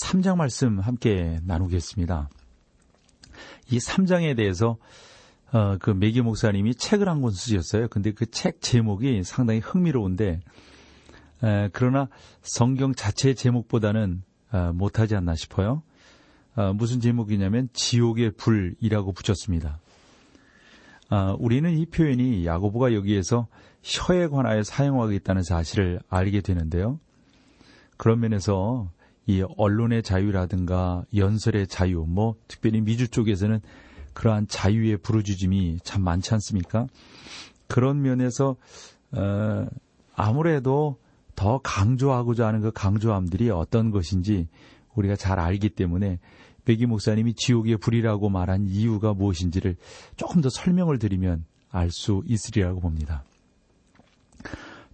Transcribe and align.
3장 0.00 0.36
말씀 0.36 0.78
함께 0.80 1.38
나누겠습니다. 1.44 2.28
이 3.70 3.78
3장에 3.78 4.36
대해서 4.36 4.78
어, 5.52 5.76
그 5.78 5.90
메기 5.90 6.22
목사님이 6.22 6.74
책을 6.74 7.08
한 7.08 7.20
권 7.20 7.30
쓰셨어요. 7.32 7.88
근데 7.88 8.12
그 8.12 8.26
책 8.26 8.60
제목이 8.62 9.22
상당히 9.22 9.60
흥미로운데 9.60 10.40
에, 11.44 11.68
그러나 11.72 12.08
성경 12.40 12.94
자체의 12.94 13.34
제목보다는 13.34 14.22
어, 14.52 14.72
못하지 14.74 15.14
않나 15.14 15.34
싶어요. 15.34 15.82
어, 16.56 16.72
무슨 16.72 17.00
제목이냐면 17.00 17.68
지옥의 17.74 18.32
불이라고 18.32 19.12
붙였습니다. 19.12 19.78
어, 21.10 21.36
우리는 21.38 21.70
이 21.76 21.84
표현이 21.84 22.46
야고보가 22.46 22.94
여기에서 22.94 23.46
혀에 23.82 24.28
관하여 24.28 24.62
사용하고 24.62 25.12
있다는 25.12 25.42
사실을 25.42 26.00
알게 26.08 26.40
되는데요. 26.40 26.98
그런 27.98 28.20
면에서 28.20 28.90
이 29.26 29.44
언론의 29.56 30.02
자유라든가 30.02 31.04
연설의 31.14 31.68
자유, 31.68 32.04
뭐 32.08 32.34
특별히 32.48 32.80
미주 32.80 33.08
쪽에서는 33.08 33.60
그러한 34.14 34.46
자유의 34.48 34.98
부르짖음이 34.98 35.78
참 35.84 36.02
많지 36.02 36.34
않습니까? 36.34 36.86
그런 37.68 38.02
면에서 38.02 38.56
어, 39.12 39.66
아무래도 40.14 40.98
더 41.34 41.60
강조하고자 41.62 42.46
하는 42.46 42.60
그 42.60 42.72
강조함들이 42.72 43.50
어떤 43.50 43.90
것인지 43.90 44.48
우리가 44.94 45.16
잘 45.16 45.38
알기 45.38 45.70
때문에 45.70 46.18
백기 46.64 46.86
목사님이 46.86 47.34
지옥의 47.34 47.78
불이라고 47.78 48.28
말한 48.28 48.66
이유가 48.66 49.14
무엇인지를 49.14 49.76
조금 50.16 50.42
더 50.42 50.48
설명을 50.50 50.98
드리면 50.98 51.44
알 51.70 51.90
수 51.90 52.22
있으리라고 52.26 52.80
봅니다. 52.80 53.24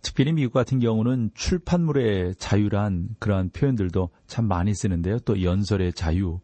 특별히 0.02 0.32
미국 0.32 0.52
같은 0.52 0.78
경우는 0.78 1.30
출판물의 1.34 2.34
자유란 2.36 3.08
그러한 3.18 3.50
표현들도 3.50 4.10
참 4.26 4.46
많이 4.46 4.74
쓰는데요. 4.74 5.18
또 5.20 5.42
연설의 5.42 5.92
자유. 5.92 6.40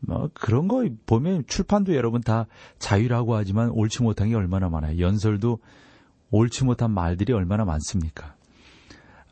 뭐 0.00 0.30
그런 0.34 0.68
거 0.68 0.86
보면 1.06 1.44
출판도 1.46 1.94
여러분 1.94 2.20
다 2.20 2.46
자유라고 2.78 3.34
하지만 3.34 3.70
옳지 3.70 4.02
못한 4.02 4.28
게 4.28 4.34
얼마나 4.34 4.68
많아요. 4.68 4.98
연설도 4.98 5.58
옳지 6.30 6.64
못한 6.64 6.90
말들이 6.90 7.32
얼마나 7.32 7.64
많습니까? 7.64 8.34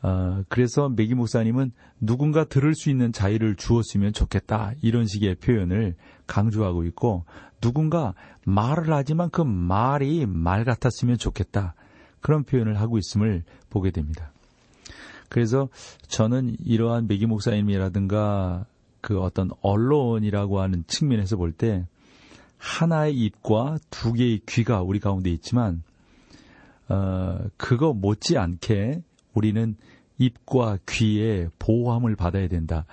어, 0.01 0.43
그래서 0.49 0.87
메기 0.87 1.15
목사님은 1.15 1.71
누군가 1.99 2.43
들을 2.43 2.75
수 2.75 2.89
있는 2.91 3.11
자유를 3.11 3.55
주었으면 3.55 4.13
좋겠다. 4.13 4.73
이런 4.81 5.07
식의 5.07 5.35
표현을 5.35 5.95
강조하고 6.27 6.83
있고, 6.85 7.25
누군가 7.59 8.13
말을 8.45 8.93
하지만 8.93 9.31
그 9.31 9.41
말이 9.41 10.27
말 10.27 10.63
같았으면 10.63 11.17
좋겠다. 11.17 11.73
그런 12.25 12.43
표현을 12.43 12.81
하고 12.81 12.97
있음을 12.97 13.43
보게 13.69 13.91
됩니다. 13.91 14.31
그래서 15.29 15.69
저는 16.07 16.55
이러한 16.65 17.07
메기 17.07 17.27
목사님이라든가 17.27 18.65
그 18.99 19.19
어떤 19.21 19.51
언론이라고 19.61 20.59
하는 20.59 20.83
측면에서 20.87 21.37
볼 21.37 21.51
때 21.51 21.85
하나의 22.57 23.13
입과 23.15 23.77
두 23.91 24.13
개의 24.13 24.41
귀가 24.47 24.81
우리 24.81 24.99
가운데 24.99 25.29
있지만 25.29 25.83
어 26.89 27.37
그거 27.57 27.93
못지 27.93 28.39
않게 28.39 29.03
우리는 29.35 29.75
입과 30.17 30.79
귀에 30.89 31.49
보호함을 31.59 32.15
받아야 32.15 32.47
된다. 32.47 32.85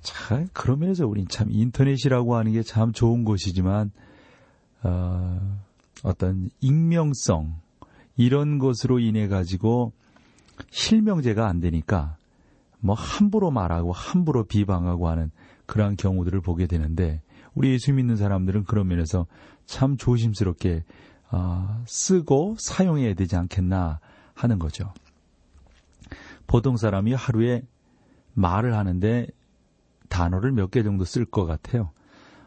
자, 0.00 0.46
그러면서 0.54 1.06
우린 1.06 1.28
참 1.28 1.48
인터넷이라고 1.50 2.34
하는 2.34 2.52
게 2.52 2.62
참 2.62 2.92
좋은 2.92 3.24
것이지만 3.26 3.90
어, 4.84 5.58
어떤 6.02 6.48
익명성 6.62 7.63
이런 8.16 8.58
것으로 8.58 8.98
인해 8.98 9.28
가지고 9.28 9.92
실명제가 10.70 11.46
안 11.46 11.60
되니까 11.60 12.16
뭐 12.80 12.94
함부로 12.94 13.50
말하고 13.50 13.92
함부로 13.92 14.44
비방하고 14.44 15.08
하는 15.08 15.30
그러한 15.66 15.96
경우들을 15.96 16.40
보게 16.42 16.66
되는데 16.66 17.22
우리 17.54 17.72
예수 17.72 17.92
믿는 17.92 18.16
사람들은 18.16 18.64
그런 18.64 18.88
면에서 18.88 19.26
참 19.66 19.96
조심스럽게 19.96 20.84
어, 21.30 21.82
쓰고 21.86 22.56
사용해야 22.58 23.14
되지 23.14 23.36
않겠나 23.36 24.00
하는 24.34 24.58
거죠. 24.58 24.92
보통 26.46 26.76
사람이 26.76 27.14
하루에 27.14 27.62
말을 28.34 28.74
하는데 28.76 29.26
단어를 30.08 30.52
몇 30.52 30.70
개 30.70 30.82
정도 30.82 31.04
쓸 31.04 31.24
것 31.24 31.46
같아요. 31.46 31.90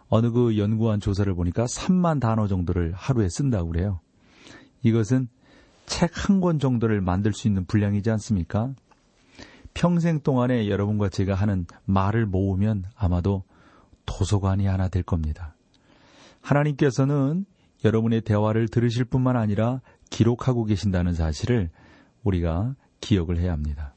어느 0.10 0.32
그 0.32 0.58
연구한 0.58 1.00
조사를 1.00 1.34
보니까 1.34 1.66
3만 1.66 2.22
단어 2.22 2.48
정도를 2.48 2.94
하루에 2.94 3.28
쓴다고 3.28 3.70
그래요. 3.70 4.00
이것은 4.84 5.28
책 5.88 6.12
한 6.30 6.42
권 6.42 6.60
정도를 6.60 7.02
만들 7.02 7.34
수 7.34 7.48
있는 7.48 7.66
분량이지 7.66 8.12
않습니까? 8.12 8.74
평생 9.74 10.20
동안에 10.20 10.70
여러분과 10.70 11.10
제가 11.10 11.34
하는 11.34 11.66
말을 11.86 12.26
모으면 12.26 12.86
아마도 12.96 13.44
도서관이 14.06 14.68
하나 14.68 14.90
될 14.90 15.02
겁니다. 15.04 15.56
하나님께서는 16.42 17.46
여러분의 17.84 18.22
대화를 18.22 18.68
들으실 18.68 19.06
뿐만 19.06 19.36
아니라 19.38 19.82
기록하고 20.10 20.66
계신다는 20.66 21.14
사실을 21.14 21.70
우리가 22.24 22.76
기억을 23.02 23.38
해야 23.40 23.52
합니다. 23.54 23.94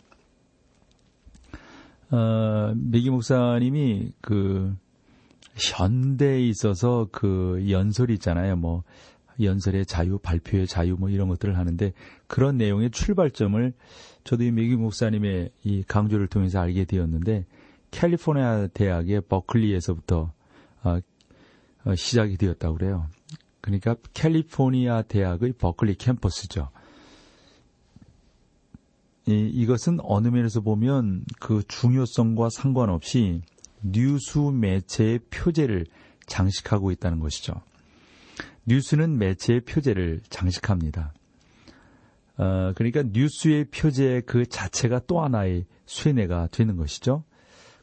어, 2.11 2.73
메기 2.77 3.11
목사님이 3.11 4.13
그 4.21 4.75
현대에 5.57 6.41
있어서 6.41 7.09
그 7.13 7.67
연설이 7.69 8.15
있잖아요. 8.15 8.57
뭐 8.57 8.83
연설의 9.41 9.87
자유, 9.87 10.19
발표의 10.19 10.67
자유 10.67 10.97
뭐 10.99 11.09
이런 11.09 11.29
것들을 11.29 11.57
하는데 11.57 11.93
그런 12.27 12.57
내용의 12.57 12.91
출발점을 12.91 13.73
저도 14.25 14.45
이 14.45 14.51
메기 14.51 14.77
목사님의 14.77 15.51
이 15.65 15.85
강조를 15.87 16.27
통해서 16.29 16.61
알게 16.61 16.85
되었는데 16.85 17.47
캘리포니아 17.91 18.69
대학의 18.69 19.23
버클리에서부터 19.23 20.33
어, 20.83 20.99
어, 21.85 21.95
시작이 21.95 22.37
되었다고 22.37 22.77
그래요. 22.77 23.09
그러니까 23.61 23.97
캘리포니아 24.15 25.03
대학의 25.03 25.53
버클리 25.55 25.97
캠퍼스죠. 25.97 26.71
이, 29.27 29.51
이것은 29.53 29.99
어느 30.03 30.29
면에서 30.29 30.61
보면 30.61 31.25
그 31.39 31.63
중요성과 31.69 32.49
상관없이 32.51 33.43
뉴스 33.83 34.39
매체의 34.39 35.21
표제를 35.31 35.87
장식하고 36.27 36.91
있다는 36.91 37.21
것이죠. 37.21 37.55
뉴스는 38.71 39.19
매체의 39.19 39.63
표제를 39.63 40.21
장식합니다. 40.31 41.13
어, 42.37 42.73
그러니까 42.77 43.03
뉴스의 43.03 43.65
표제 43.65 44.23
그 44.25 44.47
자체가 44.47 45.01
또 45.09 45.21
하나의 45.21 45.67
쇠뇌가 45.87 46.49
되는 46.53 46.77
것이죠. 46.77 47.25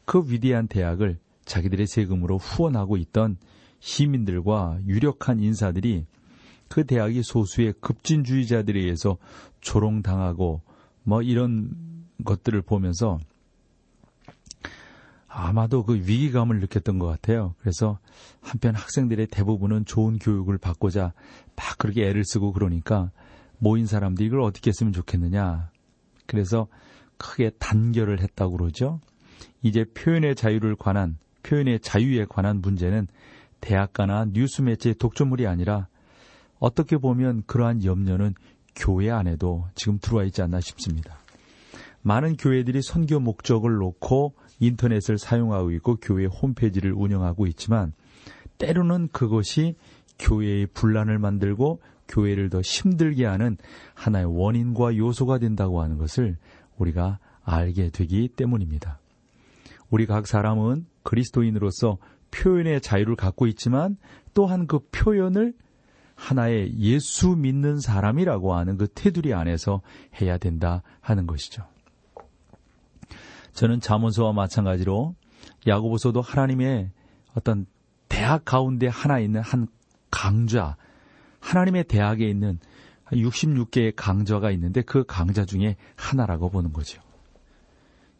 그 0.06 0.24
위대한 0.26 0.66
대학을 0.66 1.18
자기들의 1.44 1.86
세금으로 1.86 2.38
후원하고 2.38 2.96
있던 2.96 3.36
시민들과 3.80 4.78
유력한 4.86 5.40
인사들이 5.40 6.06
그 6.68 6.84
대학이 6.84 7.22
소수의 7.22 7.74
급진주의자들에 7.80 8.80
의해서 8.80 9.18
조롱당하고 9.60 10.62
뭐 11.02 11.22
이런 11.22 11.70
것들을 12.24 12.62
보면서 12.62 13.18
아마도 15.28 15.84
그 15.84 15.94
위기감을 15.94 16.58
느꼈던 16.60 16.98
것 16.98 17.06
같아요. 17.06 17.54
그래서 17.60 17.98
한편 18.40 18.74
학생들의 18.74 19.26
대부분은 19.28 19.84
좋은 19.84 20.18
교육을 20.18 20.58
받고자 20.58 21.12
막 21.54 21.78
그렇게 21.78 22.08
애를 22.08 22.24
쓰고 22.24 22.52
그러니까 22.52 23.10
모인 23.58 23.86
사람들이 23.86 24.26
이걸 24.26 24.40
어떻게 24.40 24.70
했으면 24.70 24.92
좋겠느냐. 24.92 25.70
그래서 26.26 26.66
크게 27.18 27.50
단결을 27.58 28.20
했다고 28.20 28.56
그러죠. 28.56 29.00
이제 29.62 29.84
표현의 29.84 30.34
자유를 30.34 30.76
관한, 30.76 31.18
표현의 31.42 31.80
자유에 31.80 32.24
관한 32.28 32.60
문제는 32.60 33.08
대학가나 33.60 34.26
뉴스 34.32 34.62
매체의 34.62 34.94
독점물이 34.94 35.46
아니라 35.46 35.88
어떻게 36.58 36.96
보면 36.96 37.42
그러한 37.46 37.84
염려는 37.84 38.34
교회 38.74 39.10
안에도 39.10 39.66
지금 39.74 39.98
들어와 40.00 40.24
있지 40.24 40.40
않나 40.42 40.60
싶습니다. 40.60 41.18
많은 42.02 42.36
교회들이 42.36 42.80
선교 42.82 43.18
목적을 43.18 43.76
놓고 43.76 44.34
인터넷을 44.58 45.18
사용하고 45.18 45.70
있고 45.72 45.96
교회 45.96 46.26
홈페이지를 46.26 46.92
운영하고 46.92 47.46
있지만 47.46 47.92
때로는 48.58 49.08
그것이 49.12 49.76
교회의 50.18 50.66
분란을 50.66 51.18
만들고 51.18 51.80
교회를 52.08 52.50
더 52.50 52.60
힘들게 52.60 53.26
하는 53.26 53.56
하나의 53.94 54.26
원인과 54.26 54.96
요소가 54.96 55.38
된다고 55.38 55.82
하는 55.82 55.98
것을 55.98 56.36
우리가 56.76 57.18
알게 57.42 57.90
되기 57.90 58.28
때문입니다. 58.28 58.98
우리 59.90 60.06
각 60.06 60.26
사람은 60.26 60.86
그리스도인으로서 61.02 61.98
표현의 62.30 62.80
자유를 62.80 63.16
갖고 63.16 63.46
있지만 63.46 63.96
또한 64.34 64.66
그 64.66 64.80
표현을 64.90 65.54
하나의 66.14 66.78
예수 66.78 67.36
믿는 67.36 67.78
사람이라고 67.78 68.54
하는 68.54 68.76
그 68.76 68.88
테두리 68.88 69.34
안에서 69.34 69.82
해야 70.20 70.36
된다 70.36 70.82
하는 71.00 71.26
것이죠. 71.26 71.64
저는 73.58 73.80
자문서와 73.80 74.32
마찬가지로 74.34 75.16
야고보서도 75.66 76.20
하나님의 76.20 76.92
어떤 77.34 77.66
대학 78.08 78.44
가운데 78.44 78.86
하나 78.86 79.18
있는 79.18 79.40
한 79.40 79.66
강좌, 80.12 80.76
하나님의 81.40 81.84
대학에 81.88 82.28
있는 82.28 82.60
66개의 83.06 83.94
강좌가 83.96 84.52
있는데 84.52 84.82
그 84.82 85.02
강좌 85.04 85.44
중에 85.44 85.74
하나라고 85.96 86.50
보는 86.50 86.72
거죠. 86.72 87.02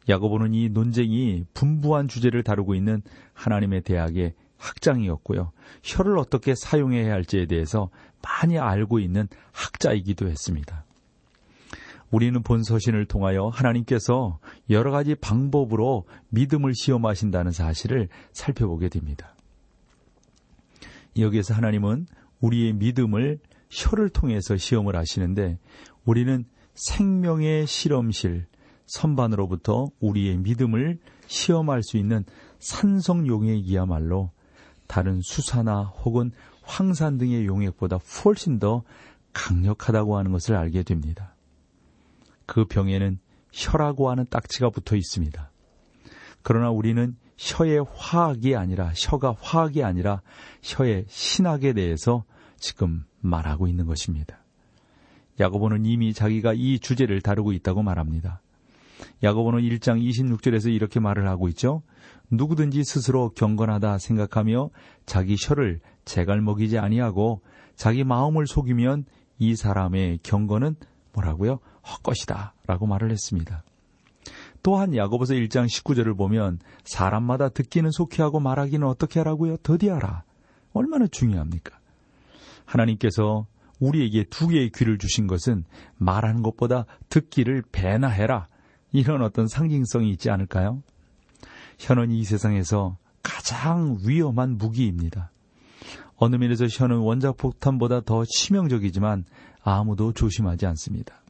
야고보는 0.08 0.54
이 0.54 0.70
논쟁이 0.70 1.44
분부한 1.54 2.08
주제를 2.08 2.42
다루고 2.42 2.74
있는 2.74 3.00
하나님의 3.34 3.82
대학의 3.82 4.34
학장이었고요. 4.56 5.52
혀를 5.84 6.18
어떻게 6.18 6.56
사용해야 6.56 7.12
할지에 7.12 7.46
대해서 7.46 7.90
많이 8.22 8.58
알고 8.58 8.98
있는 8.98 9.28
학자이기도 9.52 10.26
했습니다. 10.28 10.84
우리는 12.10 12.42
본 12.42 12.62
서신을 12.62 13.06
통하여 13.06 13.48
하나님께서 13.48 14.38
여러 14.70 14.90
가지 14.90 15.14
방법으로 15.14 16.06
믿음을 16.30 16.72
시험하신다는 16.74 17.52
사실을 17.52 18.08
살펴보게 18.32 18.88
됩니다. 18.88 19.34
여기에서 21.18 21.54
하나님은 21.54 22.06
우리의 22.40 22.72
믿음을 22.74 23.40
혀를 23.70 24.08
통해서 24.08 24.56
시험을 24.56 24.96
하시는데 24.96 25.58
우리는 26.04 26.44
생명의 26.74 27.66
실험실 27.66 28.46
선반으로부터 28.86 29.90
우리의 30.00 30.38
믿음을 30.38 30.98
시험할 31.26 31.82
수 31.82 31.98
있는 31.98 32.24
산성용액이야말로 32.60 34.30
다른 34.86 35.20
수사나 35.20 35.82
혹은 35.82 36.30
황산 36.62 37.18
등의 37.18 37.46
용액보다 37.46 37.98
훨씬 38.24 38.58
더 38.58 38.82
강력하다고 39.32 40.16
하는 40.16 40.32
것을 40.32 40.56
알게 40.56 40.82
됩니다. 40.82 41.34
그 42.48 42.64
병에는 42.64 43.18
혀라고 43.52 44.08
하는 44.10 44.24
딱지가 44.28 44.70
붙어 44.70 44.96
있습니다. 44.96 45.50
그러나 46.42 46.70
우리는 46.70 47.14
혀의 47.36 47.84
화학이 47.94 48.56
아니라 48.56 48.90
혀가 48.96 49.36
화학이 49.38 49.84
아니라 49.84 50.22
혀의 50.62 51.04
신학에 51.08 51.74
대해서 51.74 52.24
지금 52.56 53.04
말하고 53.20 53.68
있는 53.68 53.84
것입니다. 53.84 54.38
야고보는 55.38 55.84
이미 55.84 56.14
자기가 56.14 56.54
이 56.54 56.78
주제를 56.78 57.20
다루고 57.20 57.52
있다고 57.52 57.82
말합니다. 57.82 58.40
야고보는 59.22 59.60
1장 59.60 60.02
26절에서 60.02 60.72
이렇게 60.72 61.00
말을 61.00 61.28
하고 61.28 61.48
있죠. 61.48 61.82
누구든지 62.30 62.82
스스로 62.82 63.28
경건하다 63.30 63.98
생각하며 63.98 64.70
자기 65.04 65.36
혀를 65.38 65.80
재갈 66.06 66.40
먹이지 66.40 66.78
아니하고 66.78 67.42
자기 67.76 68.04
마음을 68.04 68.46
속이면 68.46 69.04
이 69.38 69.54
사람의 69.54 70.20
경건은 70.22 70.76
뭐라고요? 71.12 71.60
헛것이다. 71.86 72.54
라고 72.66 72.86
말을 72.86 73.10
했습니다. 73.10 73.62
또한 74.62 74.94
야고보서 74.94 75.34
1장 75.34 75.66
19절을 75.66 76.16
보면 76.16 76.58
사람마다 76.84 77.48
듣기는 77.48 77.90
속히 77.90 78.22
하고 78.22 78.40
말하기는 78.40 78.86
어떻게 78.86 79.20
하라고요? 79.20 79.56
더디하라. 79.58 80.24
얼마나 80.72 81.06
중요합니까? 81.06 81.78
하나님께서 82.64 83.46
우리에게 83.80 84.24
두 84.24 84.48
개의 84.48 84.70
귀를 84.70 84.98
주신 84.98 85.26
것은 85.26 85.64
말하는 85.96 86.42
것보다 86.42 86.84
듣기를 87.08 87.62
배나 87.72 88.08
해라. 88.08 88.48
이런 88.92 89.22
어떤 89.22 89.46
상징성이 89.46 90.10
있지 90.10 90.30
않을까요? 90.30 90.82
혀는 91.78 92.10
이 92.10 92.24
세상에서 92.24 92.96
가장 93.22 93.98
위험한 94.04 94.58
무기입니다. 94.58 95.30
어느 96.16 96.36
면에서 96.36 96.66
혀는 96.66 96.98
원자폭탄보다 96.98 98.00
더 98.00 98.24
치명적이지만 98.24 99.24
아무도 99.68 100.12
조심하지 100.12 100.66
않습니다. 100.66 101.22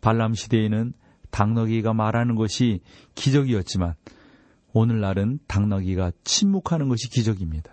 발람 0.00 0.34
시대에는 0.34 0.92
당나귀가 1.30 1.94
말하는 1.94 2.34
것이 2.34 2.80
기적이었지만 3.14 3.94
오늘날은 4.72 5.40
당나귀가 5.46 6.12
침묵하는 6.24 6.88
것이 6.88 7.08
기적입니다. 7.08 7.72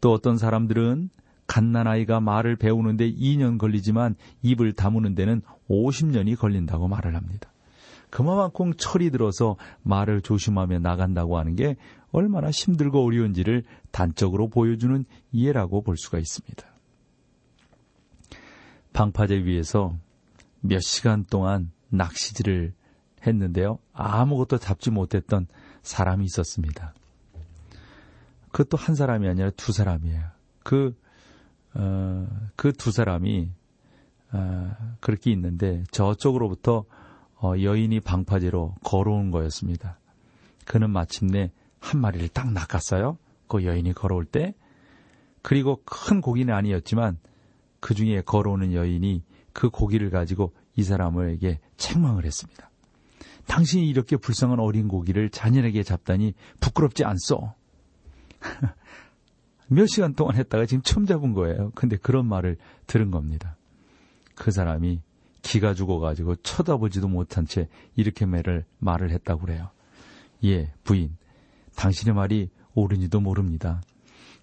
또 0.00 0.12
어떤 0.12 0.36
사람들은 0.36 1.10
갓난아이가 1.46 2.20
말을 2.20 2.56
배우는데 2.56 3.12
2년 3.12 3.58
걸리지만 3.58 4.16
입을 4.42 4.72
다무는 4.72 5.14
데는 5.14 5.42
50년이 5.70 6.36
걸린다고 6.36 6.88
말을 6.88 7.14
합니다. 7.14 7.52
그만큼 8.10 8.72
철이 8.76 9.10
들어서 9.10 9.56
말을 9.82 10.22
조심하며 10.22 10.78
나간다고 10.80 11.38
하는 11.38 11.54
게 11.56 11.76
얼마나 12.10 12.50
힘들고 12.50 13.04
어려운지를 13.04 13.64
단적으로 13.90 14.48
보여주는 14.48 15.04
이해라고 15.32 15.82
볼 15.82 15.96
수가 15.96 16.18
있습니다. 16.18 16.75
방파제 18.96 19.44
위에서 19.44 19.94
몇 20.62 20.80
시간 20.80 21.26
동안 21.26 21.70
낚시질을 21.90 22.72
했는데요. 23.26 23.78
아무것도 23.92 24.56
잡지 24.56 24.90
못했던 24.90 25.46
사람이 25.82 26.24
있었습니다. 26.24 26.94
그것도 28.52 28.78
한 28.78 28.94
사람이 28.94 29.28
아니라 29.28 29.50
두 29.50 29.72
사람이에요. 29.72 30.22
그, 30.64 30.98
어, 31.74 32.26
그 32.56 32.72
두 32.72 32.90
사람이, 32.90 33.50
어, 34.32 34.76
그렇게 35.00 35.30
있는데 35.30 35.84
저쪽으로부터 35.90 36.86
어, 37.42 37.52
여인이 37.60 38.00
방파제로 38.00 38.76
걸어온 38.82 39.30
거였습니다. 39.30 39.98
그는 40.64 40.88
마침내 40.88 41.52
한 41.80 42.00
마리를 42.00 42.28
딱 42.28 42.50
낚았어요. 42.50 43.18
그 43.46 43.62
여인이 43.62 43.92
걸어올 43.92 44.24
때. 44.24 44.54
그리고 45.42 45.82
큰 45.84 46.22
고기는 46.22 46.52
아니었지만 46.54 47.18
그 47.80 47.94
중에 47.94 48.22
걸어오는 48.22 48.72
여인이 48.72 49.22
그 49.52 49.70
고기를 49.70 50.10
가지고 50.10 50.52
이 50.76 50.82
사람에게 50.82 51.60
책망을 51.76 52.24
했습니다. 52.24 52.70
당신이 53.46 53.88
이렇게 53.88 54.16
불쌍한 54.16 54.58
어린 54.60 54.88
고기를 54.88 55.30
잔인하게 55.30 55.82
잡다니 55.82 56.34
부끄럽지 56.60 57.04
않소? 57.04 57.52
몇 59.68 59.86
시간 59.86 60.14
동안 60.14 60.36
했다가 60.36 60.66
지금 60.66 60.82
처음 60.82 61.06
잡은 61.06 61.32
거예요. 61.32 61.72
근데 61.74 61.96
그런 61.96 62.26
말을 62.26 62.56
들은 62.86 63.10
겁니다. 63.10 63.56
그 64.34 64.50
사람이 64.50 65.00
기가 65.42 65.74
죽어가지고 65.74 66.36
쳐다보지도 66.36 67.08
못한 67.08 67.46
채 67.46 67.68
이렇게 67.94 68.26
말을, 68.26 68.64
말을 68.78 69.10
했다고 69.10 69.42
그래요. 69.42 69.70
예, 70.44 70.72
부인. 70.84 71.16
당신의 71.76 72.14
말이 72.14 72.50
옳은지도 72.74 73.20
모릅니다. 73.20 73.80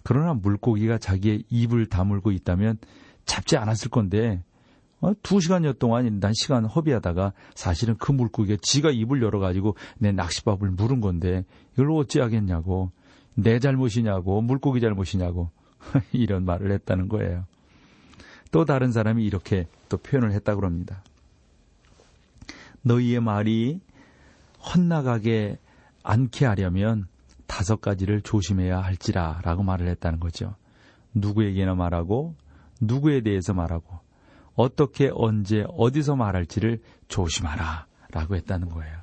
그러나 0.02 0.34
물고기가 0.34 0.98
자기의 0.98 1.44
입을 1.48 1.86
다물고 1.86 2.30
있다면 2.32 2.78
잡지 3.24 3.56
않았을 3.56 3.90
건데 3.90 4.42
어, 5.00 5.12
두 5.22 5.40
시간여 5.40 5.74
동안 5.74 6.18
난 6.20 6.32
시간 6.34 6.64
허비하다가 6.64 7.32
사실은 7.54 7.96
그 7.98 8.12
물고기가 8.12 8.58
지가 8.62 8.90
입을 8.90 9.22
열어가지고 9.22 9.76
내 9.98 10.12
낚시밥을 10.12 10.70
물은 10.70 11.00
건데 11.00 11.44
이걸 11.74 11.90
어찌하겠냐고 11.92 12.90
내 13.34 13.58
잘못이냐고 13.58 14.40
물고기 14.40 14.80
잘못이냐고 14.80 15.50
이런 16.12 16.44
말을 16.44 16.72
했다는 16.72 17.08
거예요. 17.08 17.44
또 18.50 18.64
다른 18.64 18.92
사람이 18.92 19.24
이렇게 19.24 19.66
또 19.88 19.96
표현을 19.98 20.32
했다고 20.32 20.64
합니다. 20.64 21.02
너희의 22.82 23.20
말이 23.20 23.80
헛나가게 24.60 25.58
않게 26.02 26.46
하려면 26.46 27.08
다섯 27.46 27.80
가지를 27.80 28.22
조심해야 28.22 28.78
할지라 28.78 29.40
라고 29.42 29.62
말을 29.62 29.88
했다는 29.88 30.20
거죠. 30.20 30.54
누구에게나 31.14 31.74
말하고 31.74 32.34
누구에 32.80 33.20
대해서 33.22 33.54
말하고 33.54 34.00
어떻게 34.54 35.10
언제 35.12 35.64
어디서 35.68 36.16
말할지를 36.16 36.80
조심하라 37.08 37.86
라고 38.12 38.36
했다는 38.36 38.68
거예요. 38.68 38.98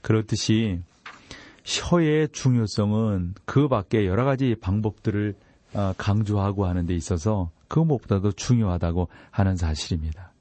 그렇듯이 0.00 0.80
혀의 1.64 2.28
중요성은 2.30 3.34
그 3.44 3.68
밖에 3.68 4.06
여러 4.06 4.24
가지 4.24 4.54
방법들을 4.60 5.34
어, 5.74 5.92
강조하고 5.98 6.64
하는 6.64 6.86
데 6.86 6.94
있어서 6.94 7.50
그 7.68 7.80
무엇보다도 7.80 8.32
중요하다고 8.32 9.08
하는 9.30 9.56
사실입니다. 9.56 10.32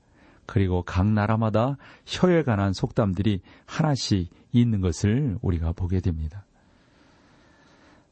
그리고 0.45 0.83
각 0.83 1.07
나라마다 1.07 1.77
혀에 2.05 2.43
관한 2.43 2.71
속담들이 2.73 3.41
하나씩 3.65 4.29
있는 4.51 4.79
것을 4.81 5.37
우리가 5.41 5.71
보게 5.73 5.99
됩니다. 5.99 6.44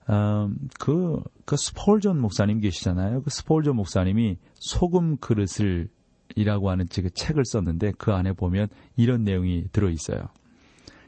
음, 0.09 0.57
그, 0.79 1.21
그 1.45 1.55
스폴전 1.55 2.19
목사님 2.19 2.59
계시잖아요. 2.59 3.23
그 3.23 3.29
스폴전 3.29 3.75
목사님이 3.75 4.37
소금 4.55 5.17
그릇을 5.17 5.89
이라고 6.35 6.69
하는 6.69 6.87
책을 6.87 7.45
썼는데 7.45 7.93
그 7.97 8.11
안에 8.11 8.33
보면 8.33 8.67
이런 8.95 9.23
내용이 9.23 9.65
들어 9.71 9.89
있어요. 9.89 10.29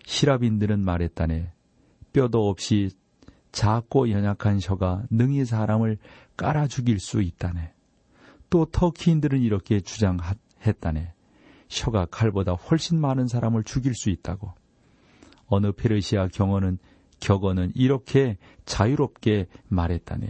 시라빈들은 0.06 0.84
말했다네. 0.84 1.52
뼈도 2.14 2.48
없이 2.48 2.92
작고 3.52 4.12
연약한 4.12 4.60
혀가 4.62 5.04
능히 5.10 5.46
사람을 5.46 5.98
깔아 6.38 6.68
죽일 6.68 7.00
수 7.00 7.22
있다네. 7.22 7.74
또 8.50 8.66
터키인들은 8.66 9.42
이렇게 9.42 9.80
주장했다네. 9.80 11.14
혀가 11.70 12.06
칼보다 12.12 12.54
훨씬 12.54 13.00
많은 13.00 13.28
사람을 13.28 13.64
죽일 13.64 13.96
수 13.96 14.10
있다고. 14.10 14.54
어느 15.48 15.72
페르시아 15.72 16.28
경어는 16.28 16.78
격언은 17.26 17.72
이렇게 17.74 18.38
자유롭게 18.66 19.48
말했다네. 19.68 20.28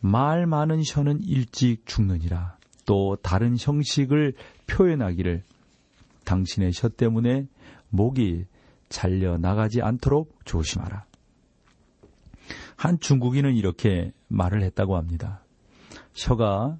말 0.00 0.46
많은 0.48 0.82
혀는 0.84 1.20
일찍 1.22 1.86
죽느니라. 1.86 2.56
또 2.84 3.16
다른 3.22 3.56
형식을 3.56 4.34
표현하기를 4.66 5.44
당신의 6.24 6.72
혀 6.74 6.88
때문에 6.88 7.46
목이 7.90 8.44
잘려 8.88 9.38
나가지 9.38 9.80
않도록 9.80 10.36
조심하라. 10.44 11.04
한 12.76 12.98
중국인은 12.98 13.54
이렇게 13.54 14.12
말을 14.26 14.64
했다고 14.64 14.96
합니다. 14.96 15.44
혀가 16.14 16.76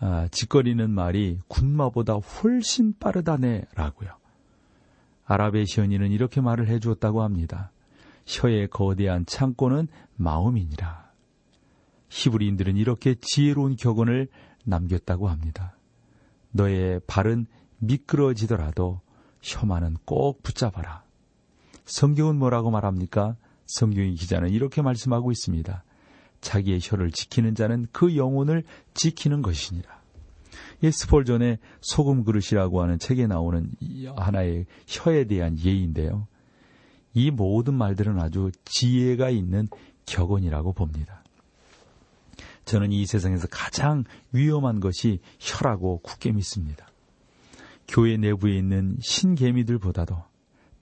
아, 0.00 0.28
짓거리는 0.32 0.90
말이 0.90 1.38
군마보다 1.46 2.14
훨씬 2.14 2.92
빠르다네라고요. 2.98 4.10
아랍의시언이는 5.26 6.10
이렇게 6.10 6.40
말을 6.40 6.68
해주었다고 6.68 7.22
합니다. 7.22 7.70
혀의 8.26 8.68
거대한 8.68 9.24
창고는 9.26 9.88
마음이니라. 10.16 11.06
히브리인들은 12.08 12.76
이렇게 12.76 13.14
지혜로운 13.20 13.76
격언을 13.76 14.28
남겼다고 14.64 15.28
합니다. 15.28 15.76
너의 16.50 17.00
발은 17.06 17.46
미끄러지더라도 17.78 19.00
혀만은 19.42 19.96
꼭 20.04 20.42
붙잡아라. 20.42 21.04
성경은 21.84 22.36
뭐라고 22.36 22.70
말합니까? 22.70 23.36
성경의 23.66 24.14
기자는 24.14 24.50
이렇게 24.50 24.82
말씀하고 24.82 25.30
있습니다. 25.30 25.84
자기의 26.40 26.80
혀를 26.82 27.10
지키는 27.10 27.54
자는 27.54 27.86
그 27.92 28.16
영혼을 28.16 28.64
지키는 28.94 29.42
것이니라. 29.42 29.96
이 30.82 30.90
스폴전의 30.90 31.58
소금 31.80 32.24
그릇이라고 32.24 32.82
하는 32.82 32.98
책에 32.98 33.26
나오는 33.26 33.70
하나의 34.16 34.66
혀에 34.86 35.24
대한 35.24 35.58
예인데요. 35.58 36.28
이 37.16 37.30
모든 37.30 37.72
말들은 37.74 38.20
아주 38.20 38.50
지혜가 38.66 39.30
있는 39.30 39.68
격언이라고 40.04 40.74
봅니다. 40.74 41.24
저는 42.66 42.92
이 42.92 43.06
세상에서 43.06 43.48
가장 43.50 44.04
위험한 44.32 44.80
것이 44.80 45.20
혀라고 45.40 46.00
굳게 46.02 46.32
믿습니다. 46.32 46.86
교회 47.88 48.18
내부에 48.18 48.58
있는 48.58 48.98
신개미들보다도 49.00 50.14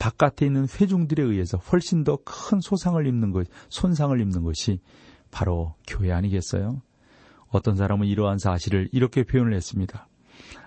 바깥에 0.00 0.46
있는 0.46 0.66
회중들에 0.68 1.22
의해서 1.22 1.56
훨씬 1.58 2.02
더 2.02 2.16
큰 2.24 2.60
소상을 2.60 3.06
입는 3.06 3.30
것, 3.30 3.46
손상을 3.68 4.20
입는 4.20 4.42
것이 4.42 4.80
바로 5.30 5.74
교회 5.86 6.10
아니겠어요? 6.10 6.82
어떤 7.50 7.76
사람은 7.76 8.08
이러한 8.08 8.38
사실을 8.38 8.88
이렇게 8.90 9.22
표현을 9.22 9.54
했습니다. 9.54 10.08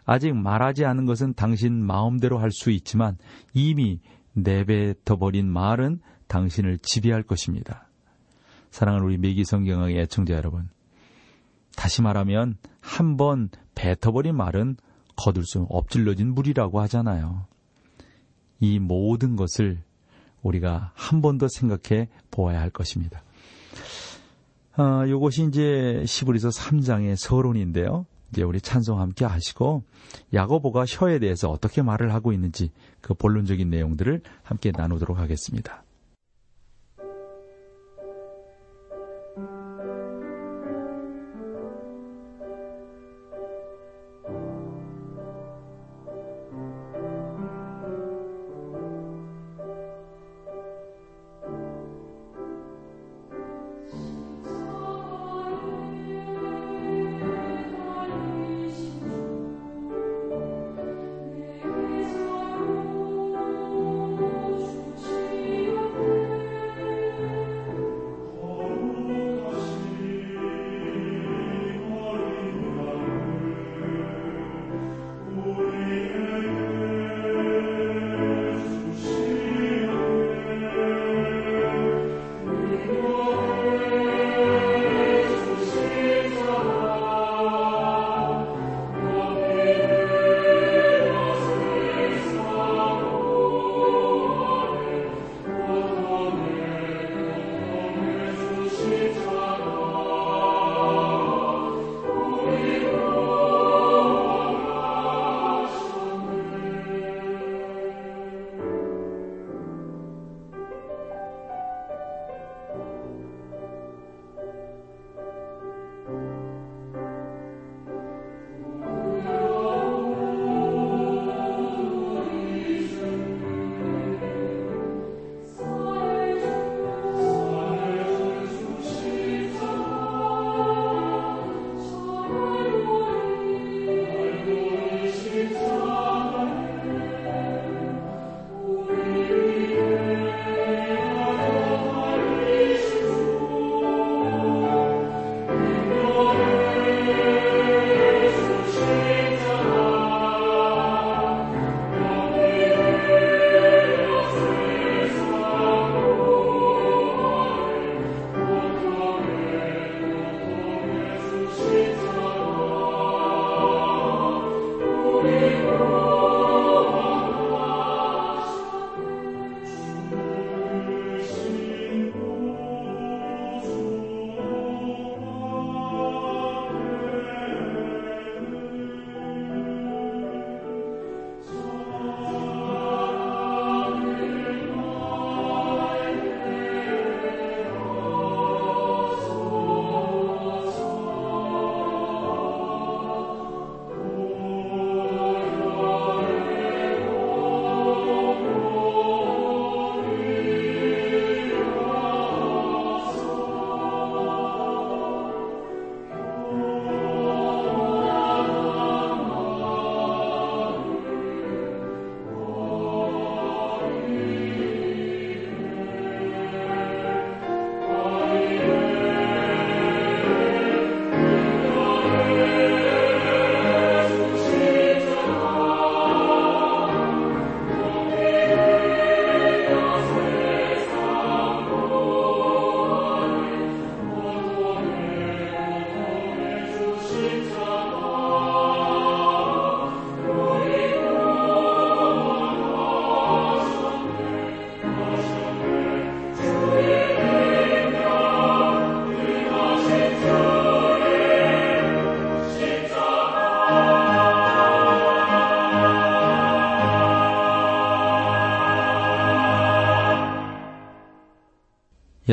아직 0.05 0.33
말하지 0.33 0.85
않은 0.85 1.05
것은 1.05 1.33
당신 1.33 1.85
마음대로 1.85 2.39
할 2.39 2.51
수 2.51 2.71
있지만 2.71 3.17
이미 3.53 3.99
내뱉어버린 4.37 5.47
말은 5.51 5.99
당신을 6.27 6.77
지배할 6.79 7.23
것입니다. 7.23 7.87
사랑하는 8.71 9.05
우리 9.05 9.17
매기 9.17 9.43
성경의 9.45 9.97
애청자 9.97 10.33
여러분. 10.35 10.69
다시 11.75 12.01
말하면 12.01 12.57
한 12.81 13.17
번 13.17 13.49
뱉어버린 13.75 14.35
말은 14.35 14.77
거둘 15.15 15.43
수 15.45 15.65
엎질러진 15.69 16.33
물이라고 16.33 16.79
하잖아요. 16.81 17.45
이 18.59 18.79
모든 18.79 19.35
것을 19.35 19.79
우리가 20.41 20.91
한 20.95 21.21
번 21.21 21.37
더 21.37 21.47
생각해 21.47 22.09
보아야 22.31 22.59
할 22.61 22.69
것입니다. 22.69 23.23
아, 24.75 25.05
요것이 25.07 25.45
이제 25.47 26.03
시브리서 26.05 26.49
3장의 26.49 27.15
서론인데요. 27.15 28.05
이제 28.31 28.43
우리 28.43 28.59
찬송 28.59 28.99
함께 28.99 29.25
하시고 29.25 29.83
야고보가 30.33 30.85
혀에 30.87 31.19
대해서 31.19 31.49
어떻게 31.49 31.81
말을 31.81 32.13
하고 32.13 32.33
있는지 32.33 32.71
그 33.01 33.13
본론적인 33.13 33.69
내용들을 33.69 34.21
함께 34.43 34.71
나누도록 34.75 35.17
하겠습니다. 35.17 35.83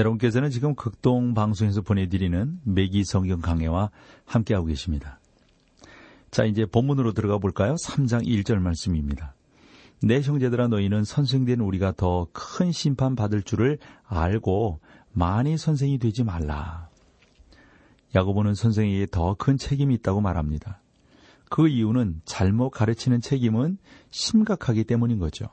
여러분께서는 0.04 0.50
지금 0.50 0.75
극동 0.75 1.34
방송에서 1.34 1.80
보내드리는 1.80 2.61
매기 2.64 3.04
성경 3.04 3.40
강해와 3.40 3.90
함께하고 4.26 4.66
계십니다. 4.66 5.18
자, 6.30 6.44
이제 6.44 6.66
본문으로 6.66 7.12
들어가 7.12 7.38
볼까요? 7.38 7.75
3장 7.75 8.26
1절 8.26 8.58
말씀입니다. 8.58 9.34
내 10.02 10.20
형제들아 10.20 10.68
너희는 10.68 11.04
선생된 11.04 11.61
우리가 11.61 11.92
더 11.96 12.28
큰 12.32 12.73
심판 12.73 13.16
받을 13.16 13.42
줄을 13.42 13.78
알고 14.06 14.80
많이 15.12 15.56
선생이 15.56 15.99
되지 15.99 16.25
말라. 16.25 16.88
야고보는 18.14 18.54
선생에게 18.54 19.06
더 19.11 19.34
큰 19.34 19.56
책임이 19.56 19.94
있다고 19.94 20.20
말합니다. 20.20 20.80
그 21.49 21.68
이유는 21.68 22.20
잘못 22.25 22.70
가르치는 22.70 23.20
책임은 23.20 23.78
심각하기 24.11 24.84
때문인 24.84 25.18
거죠. 25.18 25.46